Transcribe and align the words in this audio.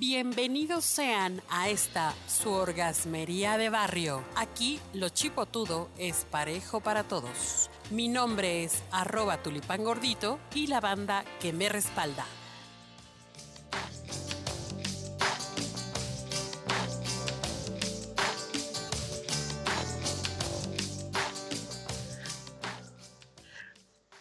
Bienvenidos 0.00 0.86
sean 0.86 1.42
a 1.50 1.68
esta 1.68 2.14
su 2.26 2.52
orgasmería 2.52 3.58
de 3.58 3.68
barrio. 3.68 4.24
Aquí 4.34 4.80
lo 4.94 5.10
chipotudo 5.10 5.90
es 5.98 6.24
parejo 6.30 6.80
para 6.80 7.04
todos. 7.04 7.68
Mi 7.90 8.08
nombre 8.08 8.64
es 8.64 8.82
arroba 8.92 9.42
tulipán 9.42 9.84
gordito 9.84 10.40
y 10.54 10.68
la 10.68 10.80
banda 10.80 11.22
que 11.38 11.52
me 11.52 11.68
respalda. 11.68 12.24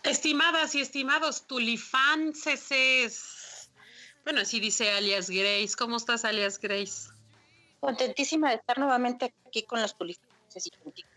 Estimadas 0.04 0.76
y 0.76 0.82
estimados 0.82 1.48
tulifanceses. 1.48 3.39
Bueno, 4.24 4.42
así 4.42 4.60
dice 4.60 4.92
alias 4.92 5.30
Grace. 5.30 5.72
¿Cómo 5.78 5.98
estás, 5.98 6.26
alias 6.26 6.60
Grace? 6.60 7.10
Contentísima 7.80 8.50
de 8.50 8.56
estar 8.56 8.78
nuevamente 8.78 9.34
aquí 9.48 9.64
con 9.64 9.82
los 9.82 9.98
tulifances 9.98 10.68
y 10.68 10.70
contigo. 10.72 11.08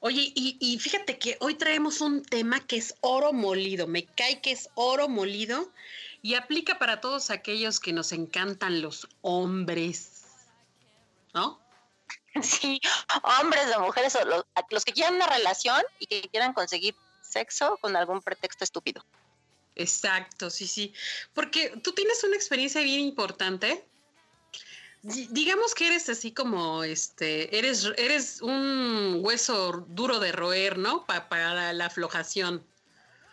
Oye, 0.00 0.32
y, 0.34 0.58
y, 0.60 0.78
fíjate 0.78 1.18
que 1.18 1.38
hoy 1.40 1.54
traemos 1.54 2.02
un 2.02 2.22
tema 2.22 2.60
que 2.60 2.76
es 2.76 2.94
oro 3.00 3.32
molido. 3.32 3.86
Me 3.86 4.04
cae 4.04 4.42
que 4.42 4.52
es 4.52 4.68
oro 4.74 5.08
molido 5.08 5.72
y 6.20 6.34
aplica 6.34 6.78
para 6.78 7.00
todos 7.00 7.30
aquellos 7.30 7.80
que 7.80 7.92
nos 7.92 8.12
encantan 8.12 8.82
los 8.82 9.08
hombres. 9.22 10.24
¿No? 11.32 11.58
Sí, 12.42 12.80
hombres 13.40 13.64
o 13.76 13.80
mujeres, 13.80 14.16
o 14.16 14.24
los, 14.24 14.44
los 14.68 14.84
que 14.84 14.92
quieran 14.92 15.14
una 15.14 15.28
relación 15.28 15.80
y 16.00 16.06
que 16.06 16.22
quieran 16.28 16.52
conseguir 16.52 16.96
sexo 17.22 17.78
con 17.80 17.94
algún 17.96 18.20
pretexto 18.22 18.64
estúpido. 18.64 19.04
Exacto, 19.76 20.50
sí, 20.50 20.66
sí. 20.66 20.94
Porque 21.32 21.70
tú 21.82 21.92
tienes 21.92 22.22
una 22.24 22.36
experiencia 22.36 22.80
bien 22.80 23.00
importante. 23.00 23.84
Digamos 25.02 25.74
que 25.74 25.88
eres 25.88 26.08
así 26.08 26.32
como 26.32 26.82
este, 26.82 27.58
eres, 27.58 27.84
eres 27.98 28.40
un 28.40 29.18
hueso 29.20 29.84
duro 29.88 30.18
de 30.18 30.32
roer, 30.32 30.78
¿no? 30.78 31.04
para 31.04 31.72
la 31.74 31.86
aflojación. 31.86 32.66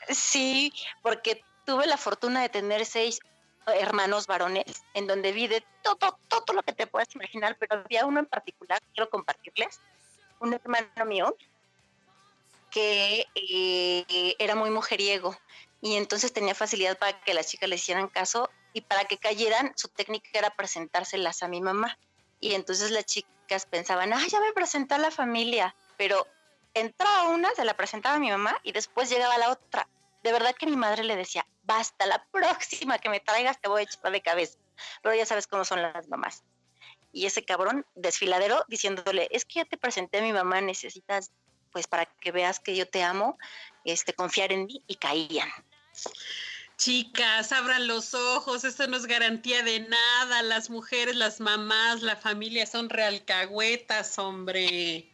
Sí, 0.10 0.74
porque 1.02 1.46
tuve 1.66 1.88
la 1.88 1.98
fortuna 1.98 2.42
de 2.42 2.50
tener 2.50 2.86
seis 2.86 3.20
hermanos 3.68 4.28
varones, 4.28 4.66
en 4.94 5.08
donde 5.08 5.32
vi 5.32 5.48
de 5.48 5.64
todo, 5.84 6.18
todo 6.28 6.54
lo 6.54 6.64
que 6.64 6.74
te 6.74 6.88
puedas 6.88 7.14
imaginar, 7.16 7.56
pero 7.60 7.84
había 7.86 8.06
uno 8.06 8.20
en 8.20 8.26
particular, 8.26 8.82
quiero 8.94 9.10
compartirles, 9.10 9.80
un 10.40 10.54
hermano 10.54 11.06
mío 11.06 11.36
que 12.72 13.28
eh, 13.36 14.36
era 14.40 14.56
muy 14.56 14.72
mujeriego 14.72 15.38
y 15.82 15.96
entonces 15.96 16.32
tenía 16.32 16.54
facilidad 16.54 16.98
para 16.98 17.20
que 17.22 17.34
las 17.34 17.48
chicas 17.48 17.68
le 17.68 17.76
hicieran 17.76 18.08
caso 18.08 18.50
y 18.72 18.82
para 18.82 19.06
que 19.06 19.18
cayeran, 19.18 19.74
su 19.76 19.88
técnica 19.88 20.30
era 20.34 20.52
presentárselas 20.52 21.42
a 21.42 21.48
mi 21.48 21.60
mamá. 21.60 21.98
Y 22.40 22.54
entonces 22.54 22.92
las 22.92 23.06
chicas 23.06 23.66
pensaban, 23.66 24.14
ah, 24.14 24.26
ya 24.30 24.40
me 24.40 24.54
presentó 24.54 24.96
a 24.96 25.00
la 25.00 25.12
familia, 25.12 25.76
pero 25.98 26.28
entraba 26.74 27.30
una, 27.30 27.54
se 27.56 27.66
la 27.66 27.76
presentaba 27.76 28.16
a 28.16 28.20
mi 28.20 28.30
mamá 28.30 28.58
y 28.64 28.72
después 28.72 29.10
llegaba 29.10 29.38
la 29.40 29.50
otra. 29.50 29.88
De 30.24 30.32
verdad 30.32 30.56
que 30.56 30.68
mi 30.68 30.78
madre 30.78 31.04
le 31.04 31.16
decía, 31.16 31.46
basta, 31.64 32.06
la 32.06 32.24
próxima 32.32 33.00
que 33.00 33.10
me 33.10 33.20
traigas 33.20 33.60
te 33.60 33.68
voy 33.68 33.82
a 33.82 33.84
echar 33.84 34.12
de 34.12 34.22
cabeza. 34.22 34.60
Pero 35.02 35.16
ya 35.16 35.26
sabes 35.26 35.48
cómo 35.48 35.66
son 35.66 35.82
las 35.82 36.08
mamás. 36.08 36.44
Y 37.12 37.26
ese 37.26 37.44
cabrón 37.44 37.86
desfiladero 37.96 38.64
diciéndole, 38.68 39.28
es 39.32 39.46
que 39.46 39.56
ya 39.56 39.66
te 39.66 39.78
presenté 39.78 40.20
a 40.20 40.22
mi 40.22 40.32
mamá, 40.32 40.62
necesitas 40.62 41.32
pues 41.72 41.88
para 41.88 42.06
que 42.06 42.32
veas 42.32 42.60
que 42.60 42.76
yo 42.76 42.88
te 42.88 43.02
amo, 43.02 43.38
este, 43.86 44.14
confiar 44.14 44.52
en 44.52 44.66
mí 44.66 44.84
y 44.88 44.96
caían. 44.96 45.50
Chicas, 46.78 47.52
abran 47.52 47.88
los 47.88 48.16
ojos, 48.16 48.64
esto 48.64 48.88
no 48.88 48.98
es 48.98 49.06
garantía 49.06 49.62
de 49.62 49.82
nada. 49.82 50.42
Las 50.42 50.72
mujeres, 50.72 51.16
las 51.16 51.40
mamás, 51.40 52.02
la 52.02 52.16
familia 52.16 52.66
son 52.66 52.90
realcahuetas, 52.90 54.18
hombre. 54.18 55.08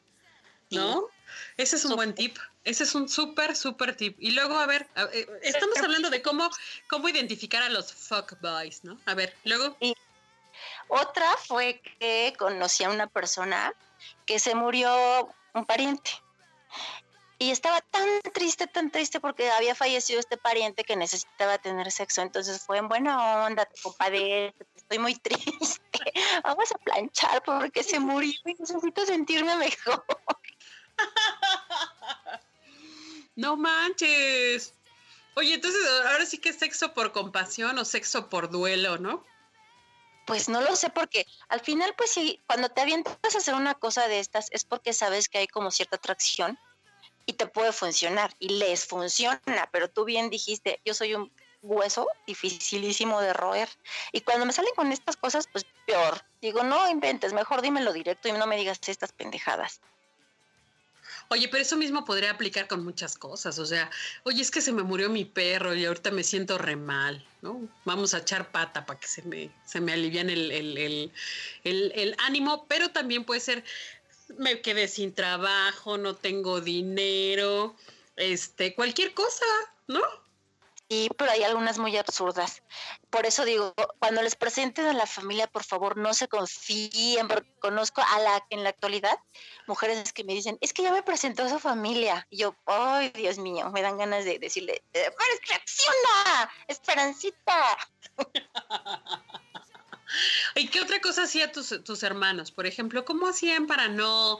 ¿No? 0.70 1.10
Ese 1.58 1.76
es 1.76 1.86
un 1.86 1.96
buen 1.96 2.16
tip. 2.16 2.38
Ese 2.64 2.84
es 2.84 2.96
un 2.96 3.10
súper, 3.10 3.56
súper 3.56 3.96
tip. 3.96 4.16
Y 4.20 4.32
luego, 4.32 4.58
a 4.58 4.66
ver, 4.66 4.88
eh, 5.14 5.28
estamos 5.42 5.78
hablando 5.80 6.10
de 6.10 6.22
cómo, 6.22 6.50
cómo 6.90 7.10
identificar 7.10 7.62
a 7.64 7.70
los 7.70 7.94
fuckboys, 7.94 8.84
¿no? 8.84 8.98
A 9.06 9.14
ver, 9.14 9.36
luego. 9.44 9.76
Y 9.82 9.94
otra 10.88 11.36
fue 11.38 11.82
que 11.82 12.34
conocí 12.38 12.84
a 12.86 12.90
una 12.90 13.08
persona 13.08 13.74
que 14.26 14.40
se 14.40 14.56
murió 14.56 15.34
un 15.54 15.66
pariente 15.66 16.12
y 17.40 17.52
estaba 17.52 17.82
tan 17.82 18.22
triste, 18.34 18.68
tan 18.68 18.90
triste 18.90 19.20
porque 19.20 19.50
había 19.52 19.76
fallecido 19.76 20.20
este 20.20 20.38
pariente 20.38 20.84
que 20.84 20.96
necesitaba 20.96 21.58
tener 21.60 21.92
sexo. 21.92 22.22
Entonces 22.22 22.62
fue 22.62 22.78
en 22.78 22.88
buena 22.88 23.46
onda, 23.46 23.66
te 23.66 23.80
compadre, 23.82 24.56
estoy 24.76 25.00
muy 25.00 25.16
triste. 25.16 25.82
Vamos 26.44 26.72
a 26.72 26.78
planchar 26.80 27.44
porque 27.44 27.84
se 27.84 28.00
murió 28.00 28.34
y 28.46 28.56
necesito 28.56 29.06
sentirme 29.06 29.56
mejor. 29.56 30.04
No 33.36 33.56
manches. 33.56 34.74
Oye, 35.36 35.54
entonces 35.54 35.80
ahora 36.08 36.26
sí 36.26 36.40
que 36.40 36.50
es 36.50 36.58
sexo 36.58 36.96
por 36.96 37.12
compasión 37.12 37.78
o 37.78 37.86
sexo 37.86 38.30
por 38.30 38.50
duelo, 38.50 38.98
¿no? 38.98 39.24
Pues 40.26 40.50
no 40.50 40.60
lo 40.60 40.76
sé 40.76 40.90
porque 40.90 41.28
al 41.48 41.60
final 41.60 41.94
pues 41.96 42.10
sí, 42.10 42.42
cuando 42.48 42.70
te 42.70 42.82
avientas 42.82 43.36
a 43.36 43.38
hacer 43.38 43.54
una 43.54 43.76
cosa 43.76 44.08
de 44.08 44.20
estas 44.20 44.48
es 44.52 44.66
porque 44.66 44.92
sabes 44.92 45.30
que 45.30 45.38
hay 45.38 45.48
como 45.48 45.70
cierta 45.70 45.98
atracción 45.98 46.58
y 47.28 47.34
te 47.34 47.46
puede 47.46 47.72
funcionar 47.74 48.34
y 48.40 48.50
les 48.50 48.86
funciona, 48.86 49.70
pero 49.72 49.90
tú 49.90 50.06
bien 50.06 50.32
dijiste, 50.32 50.82
yo 50.84 50.96
soy 50.96 51.14
un 51.14 51.32
hueso 51.62 52.08
dificilísimo 52.26 53.20
de 53.22 53.34
roer 53.34 53.70
y 54.12 54.22
cuando 54.22 54.46
me 54.46 54.54
salen 54.54 54.74
con 54.76 54.92
estas 54.92 55.18
cosas, 55.18 55.48
pues 55.52 55.66
peor. 55.86 56.24
Digo, 56.42 56.64
no 56.64 56.90
inventes, 56.90 57.34
mejor 57.34 57.62
dímelo 57.62 57.94
directo 57.94 58.30
y 58.30 58.32
no 58.32 58.48
me 58.48 58.58
digas 58.58 58.80
estas 58.88 59.12
pendejadas. 59.12 59.82
Oye, 61.30 61.50
pero 61.50 61.62
eso 61.62 61.76
mismo 61.76 62.06
podría 62.06 62.32
aplicar 62.32 62.68
con 62.68 62.84
muchas 62.86 63.18
cosas. 63.18 63.60
O 63.60 63.66
sea, 63.66 63.90
oye, 64.24 64.42
es 64.42 64.50
que 64.50 64.62
se 64.62 64.72
me 64.72 64.84
murió 64.84 65.10
mi 65.10 65.26
perro 65.26 65.76
y 65.76 65.86
ahorita 65.86 66.12
me 66.12 66.24
siento 66.24 66.58
re 66.58 66.78
mal, 66.78 67.26
¿no? 67.42 67.68
Vamos 67.84 68.14
a 68.14 68.20
echar 68.20 68.52
pata 68.52 68.86
para 68.86 69.00
que 69.00 69.08
se 69.08 69.24
me, 69.24 69.52
se 69.66 69.82
me 69.82 69.92
alivian 69.92 70.30
el, 70.30 70.52
el, 70.52 71.12
el, 71.64 72.16
ánimo, 72.20 72.66
pero 72.68 72.92
también 72.92 73.26
puede 73.26 73.42
ser, 73.42 73.66
me 74.38 74.62
quedé 74.62 74.88
sin 74.88 75.14
trabajo, 75.14 75.98
no 75.98 76.16
tengo 76.16 76.62
dinero, 76.62 77.76
este, 78.16 78.76
cualquier 78.76 79.14
cosa, 79.14 79.46
¿no? 79.88 80.02
Sí, 80.90 81.10
pero 81.18 81.32
hay 81.32 81.44
algunas 81.44 81.78
muy 81.80 81.98
absurdas. 81.98 82.64
Por 83.10 83.26
eso 83.26 83.44
digo, 83.44 83.74
cuando 84.00 84.22
les 84.22 84.38
presenten 84.38 84.86
a 84.86 84.94
la 84.94 85.06
familia, 85.06 85.48
por 85.48 85.66
favor, 85.66 85.98
no 85.98 86.14
se 86.14 86.30
confíen, 86.30 87.28
porque 87.28 87.54
conozco 87.60 88.02
a 88.02 88.20
la 88.20 88.46
en 88.50 88.64
la 88.64 88.70
actualidad 88.70 89.20
mujeres 89.68 90.14
que 90.14 90.24
me 90.24 90.34
dicen, 90.34 90.58
es 90.62 90.72
que 90.72 90.84
ya 90.84 90.94
me 90.94 91.04
presentó 91.04 91.44
a 91.44 91.50
su 91.50 91.60
familia. 91.60 92.26
Y 92.30 92.38
yo, 92.38 92.56
ay, 92.66 93.10
Dios 93.10 93.38
mío, 93.38 93.70
me 93.72 93.82
dan 93.82 93.98
ganas 93.98 94.24
de 94.24 94.40
decirle, 94.40 94.82
¡Pero 94.94 95.12
reacciona! 95.50 96.50
¡Esperancita! 96.68 97.78
¿Y 100.56 100.70
qué 100.70 100.82
otra 100.98 101.10
cosa 101.10 101.24
hacían 101.24 101.52
tus, 101.52 101.84
tus 101.84 102.04
hermanos? 102.04 102.52
Por 102.52 102.66
ejemplo, 102.66 103.06
¿cómo 103.06 103.28
hacían 103.28 103.68
para 103.68 103.88
no, 103.88 104.40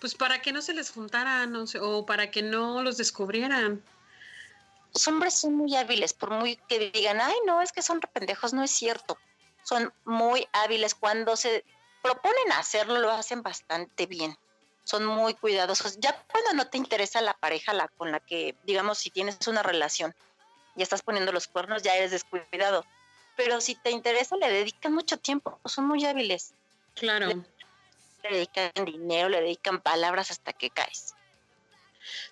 pues 0.00 0.14
para 0.14 0.42
que 0.42 0.52
no 0.52 0.60
se 0.60 0.74
les 0.74 0.90
juntaran 0.90 1.54
o 1.80 2.06
para 2.06 2.30
que 2.30 2.42
no 2.42 2.82
los 2.82 2.96
descubrieran? 2.96 3.82
Los 4.92 5.08
hombres 5.08 5.34
son 5.34 5.54
muy 5.54 5.74
hábiles, 5.74 6.12
por 6.12 6.30
muy 6.30 6.56
que 6.68 6.90
digan, 6.90 7.20
ay, 7.20 7.34
no, 7.46 7.62
es 7.62 7.72
que 7.72 7.82
son 7.82 8.00
pendejos, 8.00 8.52
no 8.52 8.62
es 8.62 8.70
cierto. 8.70 9.18
Son 9.64 9.92
muy 10.04 10.46
hábiles. 10.52 10.94
Cuando 10.94 11.36
se 11.36 11.64
proponen 12.02 12.52
hacerlo, 12.52 13.00
lo 13.00 13.10
hacen 13.10 13.42
bastante 13.42 14.06
bien. 14.06 14.36
Son 14.84 15.06
muy 15.06 15.34
cuidadosos. 15.34 15.98
Ya 15.98 16.22
cuando 16.30 16.52
no 16.52 16.68
te 16.68 16.76
interesa 16.76 17.22
la 17.22 17.34
pareja 17.34 17.72
la, 17.72 17.88
con 17.88 18.12
la 18.12 18.20
que, 18.20 18.54
digamos, 18.64 18.98
si 18.98 19.10
tienes 19.10 19.48
una 19.48 19.62
relación 19.62 20.14
y 20.76 20.82
estás 20.82 21.02
poniendo 21.02 21.32
los 21.32 21.48
cuernos, 21.48 21.82
ya 21.82 21.96
eres 21.96 22.10
descuidado 22.10 22.84
pero 23.36 23.60
si 23.60 23.74
te 23.74 23.90
interesa, 23.90 24.36
le 24.36 24.48
dedican 24.48 24.94
mucho 24.94 25.18
tiempo, 25.18 25.58
son 25.64 25.86
muy 25.86 26.04
hábiles. 26.04 26.52
Claro. 26.94 27.28
Le, 27.28 28.28
dedican 28.30 28.70
dinero, 28.84 29.28
le 29.28 29.40
dedican 29.40 29.80
palabras 29.80 30.30
hasta 30.30 30.52
que 30.52 30.70
caes. 30.70 31.14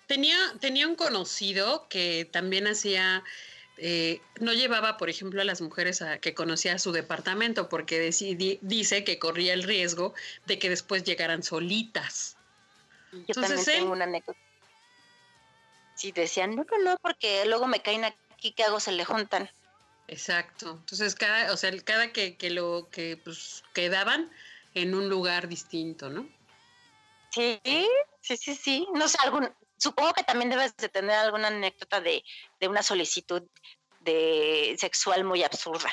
Tenía, 0.07 0.37
tenía 0.59 0.87
un 0.87 0.95
conocido 0.95 1.87
que 1.89 2.27
también 2.31 2.67
hacía, 2.67 3.23
eh, 3.77 4.21
no 4.39 4.53
llevaba, 4.53 4.97
por 4.97 5.09
ejemplo, 5.09 5.41
a 5.41 5.45
las 5.45 5.61
mujeres 5.61 6.01
a, 6.01 6.19
que 6.19 6.33
conocía 6.33 6.75
a 6.75 6.79
su 6.79 6.91
departamento 6.91 7.69
porque 7.69 7.99
dice 8.61 9.03
que 9.03 9.19
corría 9.19 9.53
el 9.53 9.63
riesgo 9.63 10.13
de 10.45 10.59
que 10.59 10.69
después 10.69 11.03
llegaran 11.03 11.43
solitas. 11.43 12.37
Yo 13.11 13.33
también 13.33 13.65
tengo 13.65 13.91
una 13.91 14.05
anécdota. 14.05 14.39
Si 15.95 16.11
decían, 16.11 16.55
no, 16.55 16.65
no, 16.69 16.77
no, 16.79 16.97
porque 17.01 17.45
luego 17.45 17.67
me 17.67 17.81
caen 17.81 18.05
aquí, 18.05 18.51
¿qué 18.51 18.63
hago? 18.63 18.79
Se 18.79 18.91
le 18.91 19.05
juntan. 19.05 19.49
Exacto. 20.07 20.77
Entonces, 20.79 21.15
cada, 21.15 21.53
o 21.53 21.57
sea, 21.57 21.71
cada 21.83 22.11
que, 22.11 22.37
que 22.37 22.49
lo 22.49 22.89
que 22.91 23.17
pues 23.17 23.63
quedaban 23.73 24.31
en 24.73 24.95
un 24.95 25.09
lugar 25.09 25.47
distinto, 25.47 26.09
¿no? 26.09 26.27
Sí, 27.31 27.59
sí, 28.21 28.37
sí, 28.37 28.55
sí. 28.55 28.87
No 28.93 29.07
sé, 29.07 29.17
algún, 29.21 29.49
supongo 29.77 30.13
que 30.13 30.23
también 30.23 30.49
debes 30.49 30.75
de 30.77 30.89
tener 30.89 31.15
alguna 31.15 31.47
anécdota 31.47 32.01
de, 32.01 32.23
de 32.59 32.67
una 32.67 32.83
solicitud 32.83 33.43
de 34.01 34.75
sexual 34.79 35.23
muy 35.23 35.43
absurda. 35.43 35.89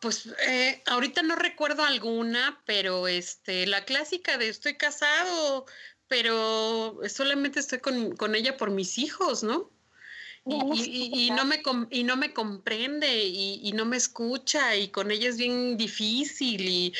Pues 0.00 0.26
eh, 0.46 0.82
ahorita 0.86 1.22
no 1.22 1.36
recuerdo 1.36 1.84
alguna, 1.84 2.62
pero 2.66 3.08
este, 3.08 3.66
la 3.66 3.84
clásica 3.84 4.36
de 4.36 4.48
estoy 4.48 4.76
casado, 4.76 5.66
pero 6.06 6.98
solamente 7.08 7.60
estoy 7.60 7.80
con, 7.80 8.34
ella 8.34 8.56
por 8.56 8.70
mis 8.70 8.98
hijos, 8.98 9.42
¿no? 9.42 9.70
Y, 10.48 11.30
no 11.30 11.44
me 11.44 11.60
y 11.90 12.04
no 12.04 12.16
me 12.16 12.32
comprende 12.32 13.12
y, 13.24 13.72
no 13.72 13.84
me 13.84 13.96
escucha 13.96 14.76
y 14.76 14.88
con 14.88 15.10
ella 15.10 15.28
es 15.28 15.38
bien 15.38 15.76
difícil 15.76 16.68
y, 16.68 16.94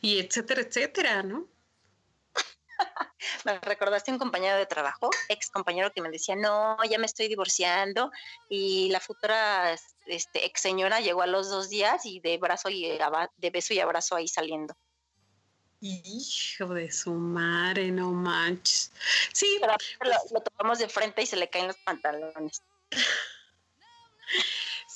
y 0.00 0.18
etcétera, 0.18 0.62
etcétera, 0.62 1.22
¿no? 1.22 1.46
me 3.44 3.58
recordaste 3.60 4.10
un 4.10 4.18
compañero 4.18 4.56
de 4.56 4.66
trabajo, 4.66 5.10
ex 5.28 5.50
compañero 5.50 5.92
que 5.92 6.02
me 6.02 6.10
decía, 6.10 6.34
no, 6.34 6.76
ya 6.90 6.98
me 6.98 7.06
estoy 7.06 7.28
divorciando 7.28 8.10
y 8.48 8.88
la 8.90 8.98
futura 8.98 9.76
este, 10.06 10.44
ex 10.44 10.60
señora 10.60 11.00
llegó 11.00 11.22
a 11.22 11.28
los 11.28 11.50
dos 11.50 11.68
días 11.68 12.04
y 12.04 12.18
de 12.18 12.36
brazo 12.38 12.68
y 12.68 12.98
de 13.36 13.50
beso 13.50 13.74
y 13.74 13.80
abrazo 13.80 14.16
ahí 14.16 14.26
saliendo. 14.26 14.76
Hijo 15.80 16.74
de 16.74 16.90
su 16.90 17.12
madre, 17.12 17.92
no 17.92 18.10
manches. 18.10 18.90
Sí. 19.32 19.58
Pero 19.60 19.74
lo, 20.00 20.34
lo 20.34 20.40
tocamos 20.40 20.80
de 20.80 20.88
frente 20.88 21.22
y 21.22 21.26
se 21.26 21.36
le 21.36 21.48
caen 21.48 21.68
los 21.68 21.76
pantalones. 21.76 22.62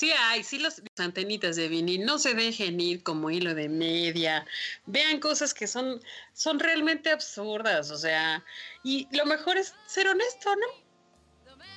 Sí 0.02 0.10
hay, 0.10 0.42
sí 0.42 0.58
los 0.58 0.82
antenitas 0.96 1.54
de 1.54 1.68
vinil, 1.68 2.04
no 2.04 2.18
se 2.18 2.34
dejen 2.34 2.80
ir 2.80 3.04
como 3.04 3.30
hilo 3.30 3.54
de 3.54 3.68
media, 3.68 4.44
vean 4.86 5.20
cosas 5.20 5.54
que 5.54 5.68
son, 5.68 6.02
son 6.32 6.58
realmente 6.58 7.08
absurdas, 7.08 7.92
o 7.92 7.96
sea, 7.96 8.44
y 8.82 9.06
lo 9.16 9.24
mejor 9.26 9.58
es 9.58 9.72
ser 9.86 10.08
honesto, 10.08 10.56
¿no? 10.56 10.66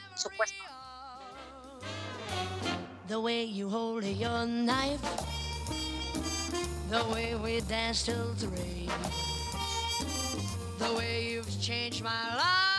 Por 0.10 0.18
supuesto. 0.18 0.56
The 3.08 3.18
way 3.18 3.46
you 3.46 3.70
hold 3.70 4.04
your 4.06 4.48
knife, 4.48 5.00
the 6.90 7.04
way 7.14 7.36
we 7.36 7.62
dance 7.70 8.06
till 8.06 8.34
three, 8.38 8.90
the 10.80 10.92
way 10.96 11.32
you've 11.32 11.62
changed 11.62 12.02
my 12.02 12.36
life. 12.36 12.75